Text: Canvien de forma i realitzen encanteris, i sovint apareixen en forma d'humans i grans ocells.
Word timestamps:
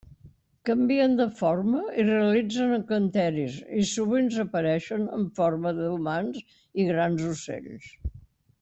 Canvien 0.67 1.11
de 1.17 1.27
forma 1.41 1.81
i 2.03 2.05
realitzen 2.07 2.73
encanteris, 2.77 3.59
i 3.81 3.83
sovint 3.91 4.33
apareixen 4.45 5.05
en 5.19 5.29
forma 5.41 5.75
d'humans 5.83 6.41
i 6.47 6.89
grans 6.93 7.29
ocells. 7.37 7.93